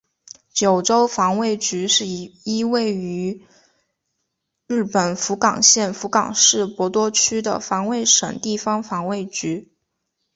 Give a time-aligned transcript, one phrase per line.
[0.51, 3.45] 九州防卫局是一位于
[4.65, 9.71] 日本福冈县福冈市博多区的防卫省地方防卫局。